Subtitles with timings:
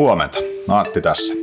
[0.00, 1.34] Huomenta, Antti tässä.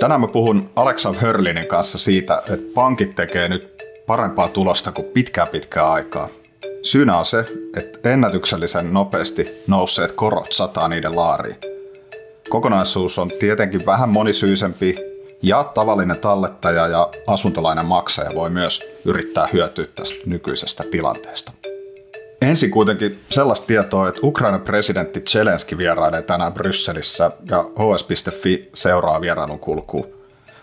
[0.00, 5.46] Tänään mä puhun Aleksav Hörlinin kanssa siitä, että pankit tekee nyt parempaa tulosta kuin pitkää
[5.46, 6.28] pitkää aikaa.
[6.82, 7.44] Syynä on se,
[7.76, 11.56] että ennätyksellisen nopeasti nousseet korot sataa niiden laariin.
[12.48, 14.96] Kokonaisuus on tietenkin vähän monisyisempi
[15.42, 21.52] ja tavallinen tallettaja ja asuntolainen maksaja voi myös yrittää hyötyä tästä nykyisestä tilanteesta.
[22.42, 29.58] Ensin kuitenkin sellaista tietoa, että Ukrainan presidentti Zelenski vierailee tänään Brysselissä ja hs.fi seuraa vierailun
[29.58, 30.06] kulkuun.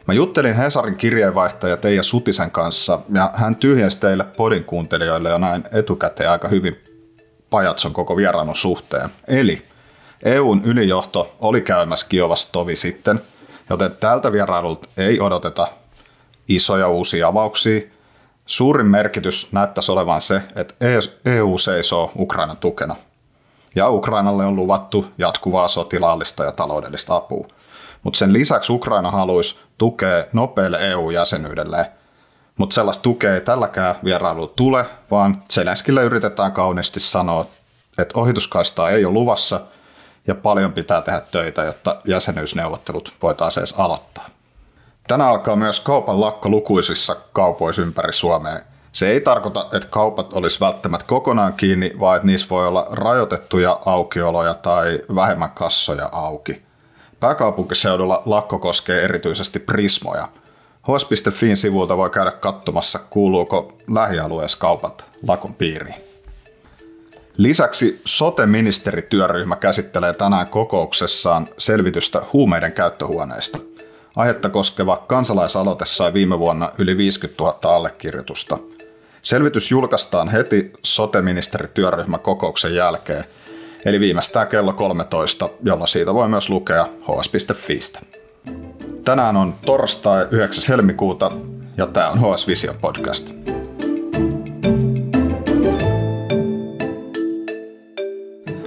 [0.07, 5.63] Mä juttelin Hesarin kirjeenvaihtaja Teija Sutisen kanssa ja hän tyhjensi teille podin kuuntelijoille jo näin
[5.71, 6.77] etukäteen aika hyvin
[7.49, 9.09] pajatson koko vierailun suhteen.
[9.27, 9.61] Eli
[10.23, 13.21] EUn ylijohto oli käymässä Kiovassa tovi sitten,
[13.69, 15.67] joten tältä vierailulta ei odoteta
[16.47, 17.81] isoja uusia avauksia,
[18.45, 20.73] Suurin merkitys näyttäisi olevan se, että
[21.25, 22.95] EU e seisoo Ukrainan tukena.
[23.75, 27.47] Ja Ukrainalle on luvattu jatkuvaa sotilaallista ja taloudellista apua.
[28.03, 31.91] Mutta sen lisäksi Ukraina haluaisi tukea nopealle EU-jäsenyydelle.
[32.57, 37.45] Mutta sellaista tukea ei tälläkään vierailulla tule, vaan Zelenskille yritetään kauniisti sanoa,
[37.97, 39.61] että ohituskaistaa ei ole luvassa
[40.27, 44.34] ja paljon pitää tehdä töitä, jotta jäsenyysneuvottelut voitaisiin edes aloittaa.
[45.07, 48.59] Tänään alkaa myös kaupan lakko lukuisissa kaupoissa ympäri Suomea.
[48.91, 53.79] Se ei tarkoita, että kaupat olisi välttämättä kokonaan kiinni, vaan että niissä voi olla rajoitettuja
[53.85, 56.61] aukioloja tai vähemmän kassoja auki.
[57.19, 60.27] Pääkaupunkiseudulla lakko koskee erityisesti prismoja.
[60.83, 65.95] HS.fin sivulta voi käydä katsomassa, kuuluuko lähialueessa kaupat lakon piiriin.
[67.37, 73.57] Lisäksi sote-ministerityöryhmä käsittelee tänään kokouksessaan selvitystä huumeiden käyttöhuoneista–
[74.15, 78.57] Aihetta koskeva kansalaisaloite sai viime vuonna yli 50 000 allekirjoitusta.
[79.21, 83.23] Selvitys julkaistaan heti sote-ministerityöryhmän kokouksen jälkeen,
[83.85, 87.99] eli viimeistään kello 13, jolla siitä voi myös lukea hs.fiistä.
[89.05, 90.63] Tänään on torstai 9.
[90.69, 91.31] helmikuuta
[91.77, 93.29] ja tämä on HS Vision podcast.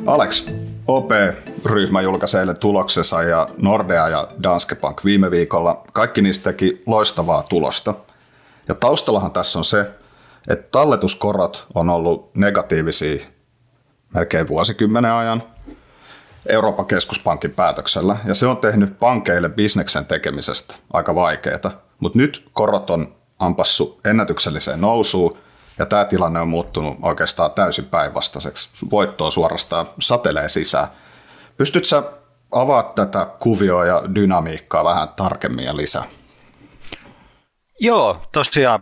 [0.06, 0.50] Alex,
[1.58, 5.84] OP-ryhmä julkaisi eilen tuloksensa ja Nordea ja Danske Bank viime viikolla.
[5.92, 7.94] Kaikki niistä teki loistavaa tulosta.
[8.68, 9.90] Ja taustallahan tässä on se,
[10.48, 13.26] että talletuskorot on ollut negatiivisia
[14.14, 15.42] melkein vuosikymmenen ajan
[16.48, 21.70] Euroopan keskuspankin päätöksellä, ja se on tehnyt pankeille bisneksen tekemisestä aika vaikeaa.
[22.00, 25.38] Mutta nyt korot on ampassu ennätykselliseen nousuun,
[25.78, 28.68] ja tämä tilanne on muuttunut oikeastaan täysin päinvastaiseksi.
[28.90, 30.88] Voittoa suorastaan satelee sisään.
[31.58, 32.02] Pystytkö
[32.52, 36.04] avaa tätä kuvioa ja dynamiikkaa vähän tarkemmin ja lisää?
[37.80, 38.80] Joo, tosiaan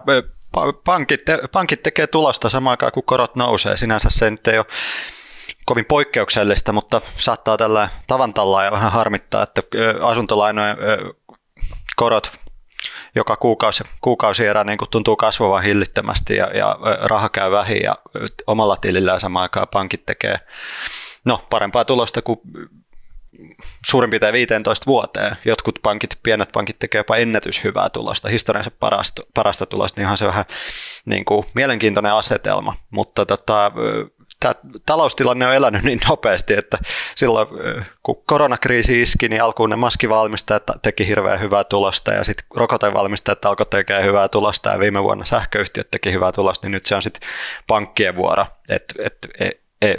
[0.85, 1.21] pankit,
[1.53, 3.77] pankit tekee tulosta samaan aikaan, kun korot nousee.
[3.77, 4.67] Sinänsä se nyt ei ole
[5.67, 9.63] kovin poikkeuksellista, mutta saattaa tällä tavantalla ja vähän harmittaa, että
[10.03, 10.77] asuntolainojen
[11.97, 12.33] korot
[13.17, 17.97] joka kuukausi, kuukausi erä niin kuin tuntuu kasvavan hillittömästi ja, ja raha käy vähin ja
[18.47, 20.41] omalla tilillään samaan aikaan pankit tekee
[21.25, 22.41] no, parempaa tulosta kuin
[23.87, 25.37] suurin piirtein 15 vuoteen.
[25.45, 30.27] Jotkut pankit, pienet pankit tekee jopa ennätyshyvää tulosta, historiansa parasta, parasta tulosta, niin ihan se
[30.27, 30.45] vähän
[31.05, 32.75] niin kuin, mielenkiintoinen asetelma.
[32.91, 33.73] Mutta tota,
[34.55, 36.79] tämä taloustilanne on elänyt niin nopeasti, että
[37.15, 37.49] silloin
[38.03, 43.67] kun koronakriisi iski, niin alkuun ne maskivalmistajat teki hirveän hyvää tulosta ja sitten rokotevalmistajat alkoi
[43.67, 47.29] tekemään hyvää tulosta ja viime vuonna sähköyhtiöt teki hyvää tulosta, niin nyt se on sitten
[47.67, 48.47] pankkien vuoro.
[48.71, 49.97] Et, et, et, et,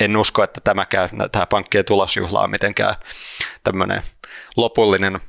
[0.00, 2.94] en usko, että tämä, käy, tämä pankkien tulosjuhla on mitenkään
[3.64, 4.02] tämmöinen
[4.56, 5.20] lopullinen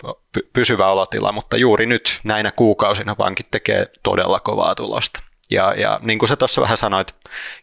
[0.53, 5.32] pysyvä olotila, mutta juuri nyt näinä kuukausina pankit tekee todella kovaa tulosta.
[5.53, 7.15] Ja, ja niin kuin sä tuossa vähän sanoit,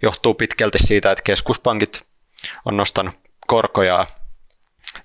[0.02, 2.06] johtuu pitkälti siitä, että keskuspankit
[2.64, 3.14] on nostanut
[3.46, 4.06] korkoja.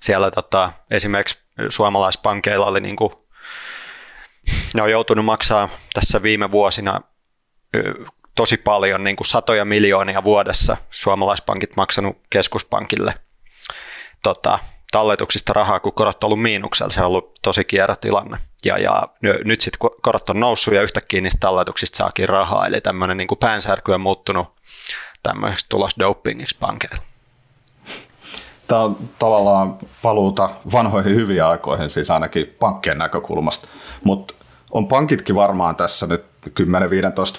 [0.00, 1.38] Siellä tota, esimerkiksi
[1.68, 3.12] suomalaispankeilla oli niin kuin,
[4.74, 7.00] ne on joutunut maksaa tässä viime vuosina
[8.34, 13.14] tosi paljon, niin kuin satoja miljoonia vuodessa suomalaispankit maksanut keskuspankille
[14.22, 14.58] tota,
[14.96, 16.92] talletuksista rahaa, kun korot on ollut miinuksella.
[16.92, 18.38] Se on ollut tosi kierro tilanne.
[18.64, 19.08] Ja, ja
[19.44, 22.66] nyt sitten korot on noussut ja yhtäkkiä niistä talletuksista saakin rahaa.
[22.66, 24.48] Eli tämmöinen niin päänsärky on muuttunut
[25.22, 26.96] tämmöiseksi tulosdopingiksi pankeilla.
[28.68, 33.68] Tämä on tavallaan paluuta vanhoihin hyviin aikoihin, siis ainakin pankkien näkökulmasta.
[34.04, 34.34] Mutta
[34.70, 36.52] on pankitkin varmaan tässä nyt 10-15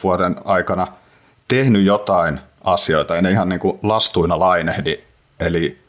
[0.03, 0.87] vuoden aikana
[1.47, 4.99] tehnyt jotain asioita, ei ne ihan niin kuin lastuina lainehdi.
[5.39, 5.86] Eli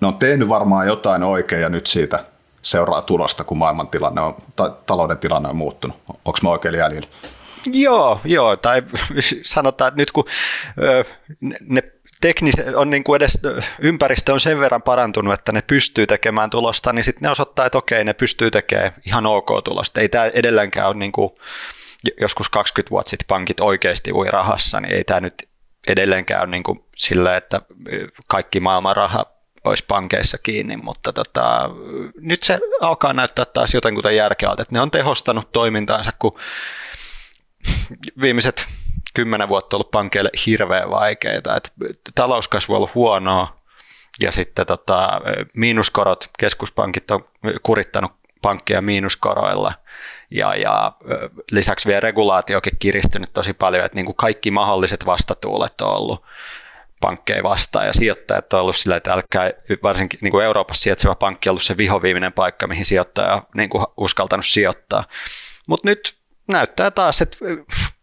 [0.00, 2.24] ne on tehnyt varmaan jotain oikein ja nyt siitä
[2.62, 6.00] seuraa tulosta, kun maailman tilanne on, ta- talouden tilanne on muuttunut.
[6.08, 7.08] Onko mä oikein jäljellä?
[7.66, 8.82] Joo, joo, tai
[9.42, 10.24] sanotaan, että nyt kun
[11.60, 11.82] ne
[12.20, 13.42] teknis, on niin kuin edes
[13.78, 17.78] ympäristö on sen verran parantunut, että ne pystyy tekemään tulosta, niin sitten ne osoittaa, että
[17.78, 20.00] okei, ne pystyy tekemään ihan ok tulosta.
[20.00, 21.30] Ei tämä edelleenkään ole niin kuin
[22.20, 25.34] joskus 20 vuotta sitten pankit oikeasti ui rahassa, niin ei tämä nyt
[25.86, 27.60] edelleenkään ole niin kuin sillä, että
[28.28, 29.33] kaikki maailman raha
[29.64, 31.70] olisi pankeissa kiinni, mutta tota,
[32.16, 36.38] nyt se alkaa näyttää taas jotenkin järkeältä, että ne on tehostanut toimintaansa, kun
[38.20, 38.66] viimeiset
[39.14, 41.70] kymmenen vuotta ollut pankeille hirveän vaikeita, että
[42.14, 43.56] talouskasvu on ollut huonoa
[44.20, 45.20] ja sitten tota,
[45.54, 47.28] miinuskorot, keskuspankit on
[47.62, 48.12] kurittanut
[48.42, 49.72] pankkia miinuskoroilla
[50.30, 50.92] ja, ja
[51.50, 56.24] lisäksi vielä regulaatiokin kiristynyt tosi paljon, että niin kuin kaikki mahdolliset vastatuulet on ollut
[57.04, 59.50] pankkeja vastaan ja sijoittajat on ollut sillä, että älkää,
[59.82, 63.68] varsinkin niin kuin Euroopassa sijaitseva pankki on ollut se vihoviimeinen paikka, mihin sijoittaja on niin
[63.68, 65.04] kuin uskaltanut sijoittaa.
[65.66, 66.14] Mutta nyt
[66.48, 67.38] näyttää taas, että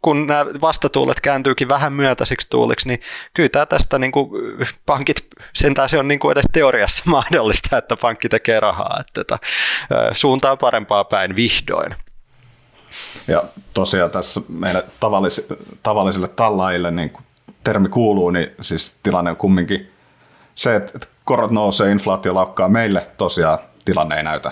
[0.02, 3.02] kun nämä vastatuulet kääntyykin vähän myötäisiksi tuuliksi, niin
[3.34, 4.30] kyllä tämä tästä niin kuin
[4.86, 9.38] pankit, sentään se on niin kuin edes teoriassa mahdollista, että pankki tekee rahaa, että tota,
[10.14, 11.96] suuntaan parempaa päin vihdoin.
[13.28, 13.44] Ja
[13.74, 15.48] tosiaan tässä meille tavallis,
[15.84, 17.26] tavallisille tallaajille, niin kuin
[17.64, 19.92] termi kuuluu, niin siis tilanne on kumminkin
[20.56, 22.70] se, että korot nousee, inflaatio laukkaa.
[22.70, 24.52] Meille tosiaan tilanne ei näytä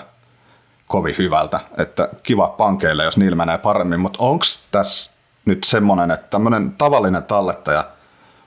[0.86, 5.10] kovin hyvältä, että kiva pankeille, jos niillä menee paremmin, mutta onko tässä
[5.44, 7.90] nyt semmoinen, että tämmöinen tavallinen tallettaja,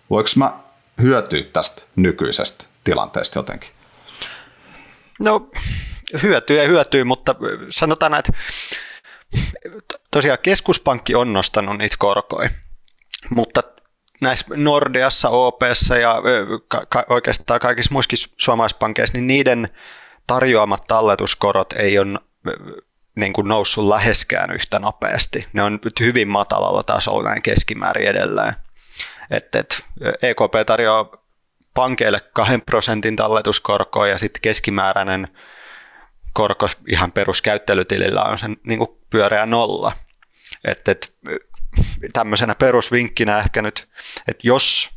[0.10, 0.60] voiko mä
[1.02, 3.70] hyötyä tästä nykyisestä tilanteesta jotenkin?
[5.20, 5.50] No
[6.24, 7.36] hyötyy ja hyötyy, mutta
[7.70, 8.34] sanotaan, että
[10.12, 12.50] tosiaan keskuspankki on nostanut niitä korkoja,
[13.30, 13.62] mutta
[14.24, 16.22] näissä Nordeassa, OPssa ja
[16.68, 19.70] ka- oikeastaan kaikissa muissakin suomalaispankeissa, niin niiden
[20.28, 22.20] tarjoamat talletuskorot ei ole
[23.16, 25.48] niin kuin noussut läheskään yhtä nopeasti.
[25.54, 28.54] Ne on nyt hyvin matalalla tasolla näin keskimäärin edelleen.
[29.32, 29.86] Et, et,
[30.22, 31.24] EKP tarjoaa
[31.74, 35.28] pankeille 2 prosentin talletuskorkoa ja sitten keskimääräinen
[36.34, 39.92] korko ihan peruskäyttelytilillä on sen niin kuin pyöreä nolla.
[40.66, 41.14] Et, et,
[42.14, 43.90] tämmöisenä perusvinkkinä ehkä nyt,
[44.28, 44.90] että jos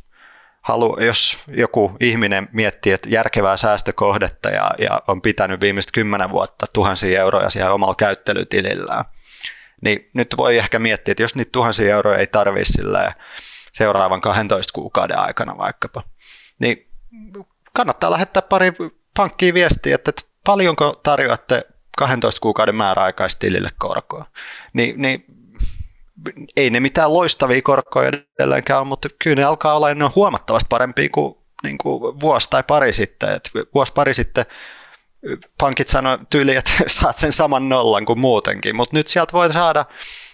[0.61, 6.65] halu, jos joku ihminen miettii, että järkevää säästökohdetta ja, ja on pitänyt viimeiset kymmenen vuotta
[6.73, 9.05] tuhansia euroja siellä omalla käyttelytilillään,
[9.81, 12.81] niin nyt voi ehkä miettiä, että jos niitä tuhansia euroja ei tarvitse
[13.73, 16.03] seuraavan 12 kuukauden aikana vaikkapa,
[16.59, 16.87] niin
[17.73, 18.73] kannattaa lähettää pari
[19.17, 24.25] pankkiin viestiä, että, että paljonko tarjoatte 12 kuukauden määräaikaistilille korkoa.
[24.73, 25.36] Niin, niin
[26.57, 30.67] ei ne mitään loistavia korkoja edelleenkään ole, mutta kyllä ne alkaa olla ne on huomattavasti
[30.69, 33.29] parempia kuin, niin kuin vuosi tai pari sitten.
[33.33, 34.45] Et vuosi pari sitten
[35.57, 39.85] pankit sanoi tyyli, että saat sen saman nollan kuin muutenkin, mutta nyt sieltä voi saada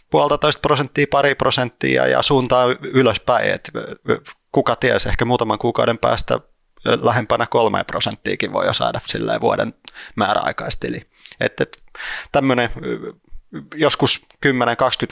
[0.09, 3.71] puolitoista prosenttia, pari prosenttia ja suuntaa ylöspäin, että
[4.51, 6.39] kuka ties, ehkä muutaman kuukauden päästä
[6.85, 9.73] lähempänä kolme prosenttiakin voi jo saada silleen vuoden
[10.15, 11.01] määräaikaistili.
[11.39, 11.83] Että et,
[12.31, 12.69] tämmöinen
[13.75, 14.49] joskus 10-20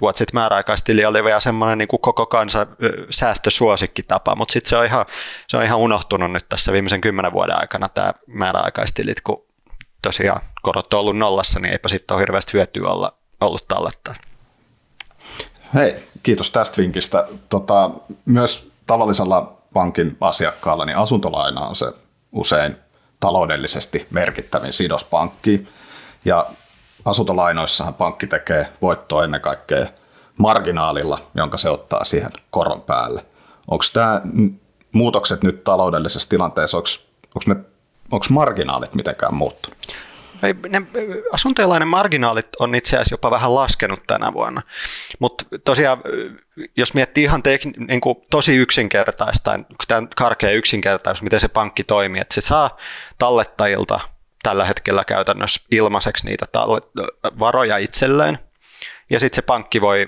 [0.02, 2.68] vuotta sitten määräaikaistili oli vielä semmoinen niin kuin koko kansa
[3.10, 5.06] säästösuosikkitapa, mutta sitten se, on ihan,
[5.48, 9.46] se on ihan unohtunut nyt tässä viimeisen kymmenen vuoden aikana tämä määräaikaistilit, kun
[10.02, 14.16] tosiaan korot on ollut nollassa, niin eipä sitten ole hirveästi hyötyä olla, ollut tallettaa.
[15.74, 17.28] Hei, kiitos tästä vinkistä.
[17.50, 17.92] Tota,
[18.26, 21.94] myös tavallisella pankin asiakkaalla niin asuntolaina on se
[22.32, 22.76] usein
[23.20, 25.68] taloudellisesti merkittävin sidos pankkiin.
[26.26, 26.45] Ja
[27.06, 29.86] asuntolainoissahan pankki tekee voittoa ennen kaikkea
[30.40, 33.26] marginaalilla, jonka se ottaa siihen koron päälle.
[33.68, 34.22] Onko tämä
[34.92, 36.78] muutokset nyt taloudellisessa tilanteessa,
[38.12, 39.78] onko marginaalit mitenkään muuttunut?
[40.70, 40.81] Ne
[41.34, 44.62] asuntolainen marginaalit on itse asiassa jopa vähän laskenut tänä vuonna.
[45.20, 45.98] Mutta tosiaan,
[46.78, 52.22] jos miettii ihan tek- niin kuin tosi yksinkertaista, tämä karkea yksinkertaisuus, miten se pankki toimii,
[52.22, 52.78] että se saa
[53.18, 54.00] tallettajilta
[54.44, 56.45] tällä hetkellä käytännössä ilmaiseksi niitä
[57.40, 58.40] varoja itselleen.
[59.10, 60.07] Ja sitten se pankki voi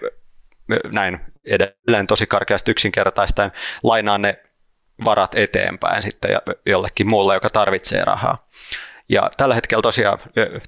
[0.92, 3.50] näin edelleen tosi karkeasti yksinkertaista
[3.84, 4.44] lainaa ne
[5.06, 6.32] varat eteenpäin sitten
[6.66, 8.48] jollekin muulle, joka tarvitsee rahaa.
[9.10, 10.20] Ja tällä hetkellä tosiaan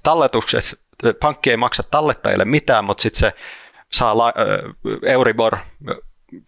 [0.03, 0.77] talletuksessa
[1.19, 3.33] pankki ei maksa tallettajille mitään, mutta sitten se
[3.91, 4.33] saa
[5.05, 5.57] Euribor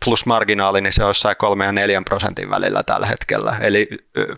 [0.05, 3.57] plus marginaali, niin se on jossain 3 ja 4 prosentin välillä tällä hetkellä.
[3.61, 3.87] Eli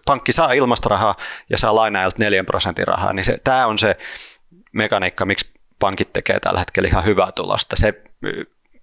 [0.06, 1.16] pankki saa ilmastorahaa
[1.50, 3.98] ja saa lainaajilta 4 prosentin rahaa, niin se, tämä on se
[4.74, 7.76] mekaniikka, miksi pankit tekee tällä hetkellä ihan hyvää tulosta.
[7.76, 8.04] Se,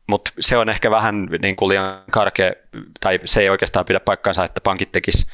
[0.08, 2.52] mutta se on ehkä vähän niin kuin liian karkea,
[3.00, 5.26] tai se ei oikeastaan pidä paikkaansa, että pankit tekis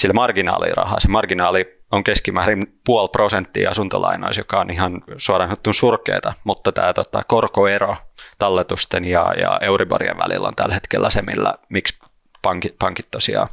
[0.00, 1.00] sillä marginaaliin rahaa.
[1.00, 6.92] Se marginaali on keskimäärin puoli prosenttia asuntolainoissa, joka on ihan suoraan sanottuna surkeeta, mutta tämä
[6.92, 7.96] tota, korkoero
[8.38, 11.98] talletusten ja, ja Euriborien välillä on tällä hetkellä se, millä, miksi
[12.42, 13.48] pankit, pankit tosiaan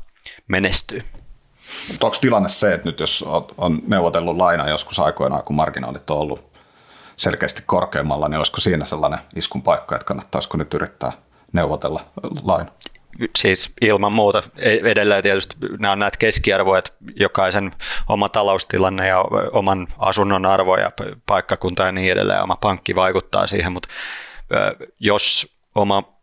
[0.48, 1.02] menestyy.
[1.88, 3.26] Mutta onko tilanne se, että nyt jos
[3.58, 6.56] on neuvotellut laina joskus aikoinaan, kun marginaalit on ollut
[7.16, 11.12] selkeästi korkeammalla, niin olisiko siinä sellainen iskun paikka, että kannattaisiko nyt yrittää
[11.54, 12.02] neuvotella
[12.44, 12.72] laina?
[13.38, 17.72] Siis ilman muuta e- edelleen tietysti nämä on näitä keskiarvoja, että jokaisen
[18.10, 20.92] oma taloustilanne ja oman asunnon arvo ja
[21.26, 23.90] paikkakunta ja niin edelleen, oma pankki vaikuttaa siihen, mutta
[25.00, 26.16] jos oma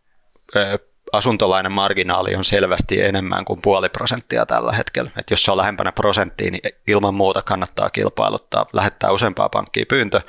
[1.12, 5.10] asuntolainan marginaali on selvästi enemmän kuin puoli prosenttia tällä hetkellä.
[5.16, 10.20] Et jos se on lähempänä prosenttia, niin ilman muuta kannattaa kilpailuttaa, lähettää useampaa pankkia pyyntö.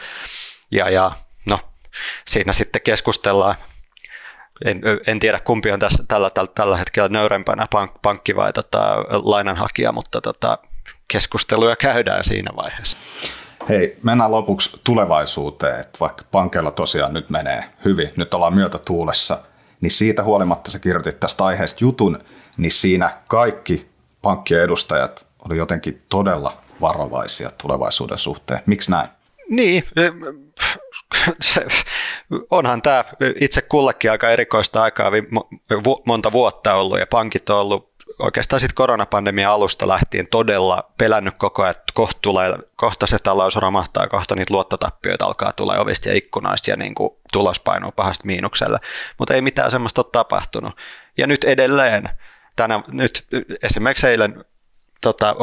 [0.72, 1.12] Ja, ja
[1.50, 1.60] no,
[2.28, 3.56] siinä sitten keskustellaan.
[4.66, 8.96] En, en tiedä kumpi on tässä, tällä, tällä, tällä hetkellä nöyrempänä, pank, pankki vai tota,
[9.12, 10.58] lainanhakija, mutta tota,
[11.08, 12.98] keskusteluja käydään siinä vaiheessa.
[13.70, 19.40] Hei, mennään lopuksi tulevaisuuteen, että vaikka pankeilla tosiaan nyt menee hyvin, nyt ollaan myötätuulessa–
[19.84, 22.20] niin siitä huolimatta sä kirjoitit tästä aiheesta jutun,
[22.58, 23.90] niin siinä kaikki
[24.22, 28.60] pankkien edustajat oli jotenkin todella varovaisia tulevaisuuden suhteen.
[28.66, 29.08] Miksi näin?
[29.50, 29.84] Niin,
[32.50, 33.04] onhan tämä
[33.40, 35.12] itse kullekin aika erikoista aikaa,
[36.06, 41.62] monta vuotta ollut ja pankit on ollut oikeastaan sitten koronapandemian alusta lähtien todella pelännyt koko
[41.62, 46.16] ajan, että kohta, tulee, kohta se talous romahtaa, kohta niitä luottotappioita alkaa tulla ovista ja
[46.16, 48.80] ikkunoista ja niin kuin tulos painuu pahasti miinukselle.
[49.18, 50.74] Mutta ei mitään semmoista ole tapahtunut.
[51.18, 52.10] Ja nyt edelleen,
[52.56, 53.28] tänä, nyt
[53.64, 54.46] esimerkiksi eilen
[55.02, 55.36] tota,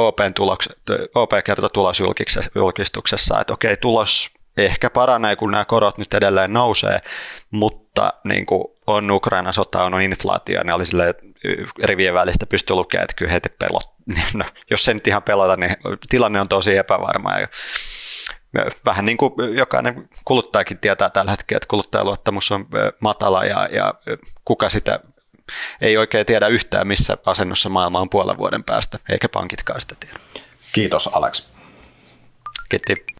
[1.15, 7.01] OP kertoi tulosjulkistuksessa, että okei, tulos ehkä paranee, kun nämä korot nyt edelleen nousee,
[7.51, 11.15] mutta niin kuin on Ukraina sota, on inflaatio, niin oli silleen,
[11.85, 13.91] rivien välistä pystyy lukemaan, että kyllä heti pelot.
[14.35, 15.77] No, jos se nyt ihan pelota, niin
[16.09, 17.39] tilanne on tosi epävarma.
[17.39, 17.49] Ja
[18.85, 22.67] vähän niin kuin jokainen kuluttajakin tietää tällä hetkellä, että kuluttajaluottamus on
[23.01, 23.95] matala ja, ja
[24.45, 25.01] kuka sitä
[25.81, 30.19] ei oikein tiedä yhtään, missä asennossa maailma on puolen vuoden päästä, eikä pankitkaan sitä tiedä.
[30.73, 31.47] Kiitos Alex.
[32.69, 33.20] Kiitos.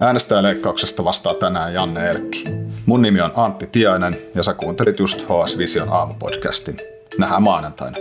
[0.00, 2.44] Äänestäjäleikkauksesta vastaa tänään Janne Erkki.
[2.86, 6.76] Mun nimi on Antti Tiainen ja sä kuuntelit just HS Vision aamupodcastin.
[7.18, 7.96] Nähdään maanantaina.